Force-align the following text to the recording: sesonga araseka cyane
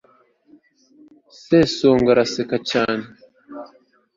sesonga 1.45 2.07
araseka 2.13 2.57
cyane 2.69 3.05